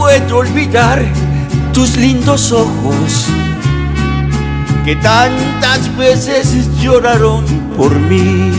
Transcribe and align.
puedo 0.00 0.38
olvidar 0.38 0.98
tus 1.74 1.94
lindos 1.98 2.52
ojos 2.52 3.26
que 4.82 4.96
tantas 4.96 5.94
veces 5.94 6.66
lloraron 6.80 7.44
por 7.76 7.94
mí, 7.94 8.50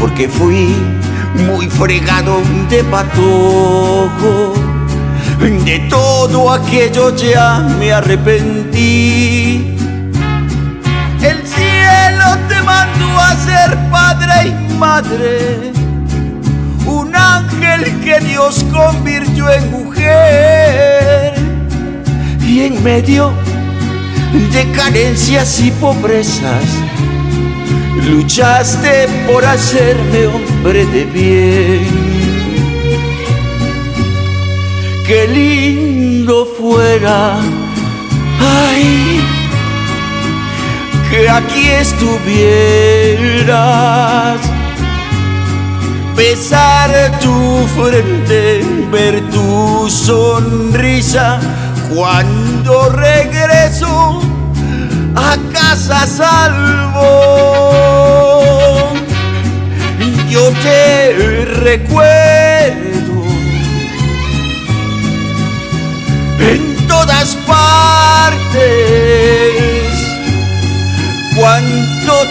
porque 0.00 0.28
fui 0.28 0.74
muy 1.46 1.68
fregado 1.68 2.42
de 2.68 2.82
patojo. 2.82 4.54
De 5.38 5.78
todo 5.88 6.50
aquello 6.52 7.14
ya 7.14 7.60
me 7.78 7.92
arrepentí. 7.92 9.76
El 11.22 11.38
cielo 11.46 12.26
te 12.48 12.60
mandó 12.62 13.10
a 13.20 13.36
ser 13.36 13.78
padre 13.88 14.48
y 14.48 14.74
madre, 14.74 15.72
un 16.86 17.14
ángel 17.14 18.00
que 18.00 18.18
Dios 18.20 18.64
convirtió 18.72 19.29
en 19.48 19.70
mujer 19.70 21.34
y 22.46 22.60
en 22.60 22.82
medio 22.82 23.32
de 24.52 24.70
carencias 24.72 25.60
y 25.60 25.70
pobrezas. 25.72 26.64
Luchaste 28.08 29.08
por 29.26 29.44
hacerme 29.44 30.26
hombre 30.26 30.84
de 30.86 31.04
bien. 31.04 32.10
Qué 35.06 35.26
lindo 35.28 36.46
fuera, 36.58 37.40
ay, 38.40 39.20
que 41.10 41.28
aquí 41.28 41.66
estuvieras. 41.68 43.00
Besar 46.30 46.90
tu 47.18 47.66
frente, 47.74 48.62
ver 48.92 49.20
tu 49.32 49.90
sonrisa 49.90 51.40
cuando 51.92 52.88
regreso 52.90 54.22
a 55.16 55.36
casa 55.52 56.06
salvo. 56.06 57.02
Yo 60.28 60.52
te 60.62 61.46
recuerdo 61.64 62.19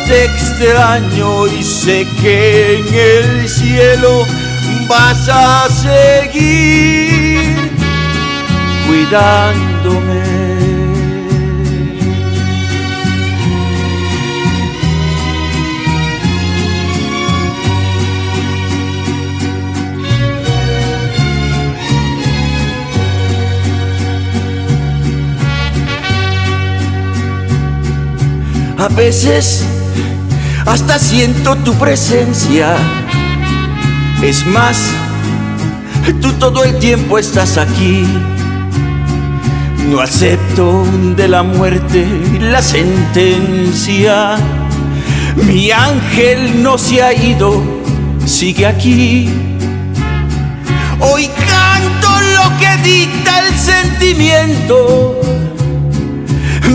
extraño 0.09 1.47
y 1.47 1.63
sé 1.63 2.07
que 2.21 2.77
en 2.79 2.93
el 2.93 3.49
cielo 3.49 4.25
vas 4.87 5.29
a 5.29 5.67
seguir 5.69 6.99
cuidándome. 8.87 10.39
A 28.77 28.87
veces 28.87 29.78
hasta 30.69 30.99
siento 30.99 31.55
tu 31.57 31.73
presencia. 31.73 32.75
Es 34.21 34.45
más, 34.45 34.77
tú 36.21 36.31
todo 36.33 36.63
el 36.63 36.77
tiempo 36.77 37.17
estás 37.17 37.57
aquí. 37.57 38.05
No 39.89 39.99
acepto 39.99 40.85
de 41.15 41.27
la 41.27 41.41
muerte 41.41 42.05
la 42.39 42.61
sentencia. 42.61 44.35
Mi 45.47 45.71
ángel 45.71 46.61
no 46.61 46.77
se 46.77 47.01
ha 47.01 47.13
ido, 47.13 47.63
sigue 48.25 48.67
aquí. 48.67 49.27
Hoy 50.99 51.27
canto 51.47 52.09
lo 52.35 52.57
que 52.59 52.77
dicta 52.83 53.39
el 53.39 53.55
sentimiento. 53.55 55.19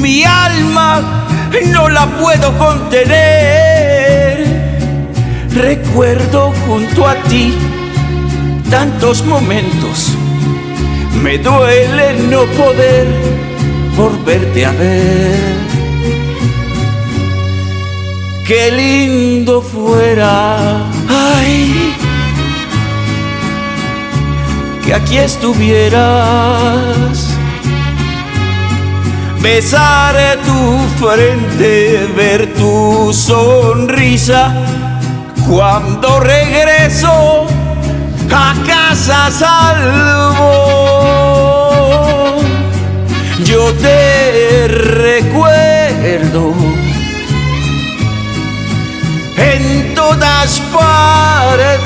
Mi 0.00 0.25
alma 0.25 1.28
no 1.71 1.88
la 1.88 2.06
puedo 2.06 2.59
contener. 2.59 3.73
Recuerdo 5.54 6.53
junto 6.66 7.06
a 7.06 7.15
ti 7.28 7.54
tantos 8.69 9.25
momentos. 9.25 10.12
Me 11.22 11.38
duele 11.38 12.15
no 12.28 12.44
poder 12.59 13.06
volverte 13.97 14.66
a 14.66 14.72
ver. 14.72 15.65
Qué 18.47 18.70
lindo 18.72 19.62
fuera, 19.62 20.91
ay, 21.09 21.94
que 24.84 24.92
aquí 24.92 25.16
estuvieras 25.16 26.04
besar 29.41 30.15
tu 30.44 30.78
frente, 31.03 32.06
ver 32.15 32.53
tu 32.54 33.12
sonrisa 33.12 34.53
cuando 35.54 36.19
regreso 36.19 37.47
a 38.28 38.54
casa 38.66 39.31
salvo. 39.31 40.34
Yo 43.44 43.72
te 43.75 44.66
recuerdo 44.66 46.53
en 49.37 49.94
todas 49.94 50.60
partes 50.72 51.84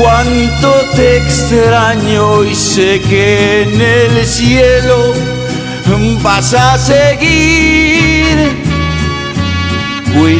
cuánto 0.00 0.70
te 0.94 1.16
extraño 1.16 2.44
y 2.44 2.54
sé 2.54 3.00
que 3.00 3.62
en 3.62 3.80
el 3.80 4.24
cielo 4.24 5.12
vas 6.22 6.54
a 6.54 6.78
seguir 6.78 7.97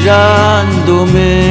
cuidándome. 0.09 1.48